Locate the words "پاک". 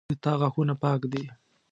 0.83-1.01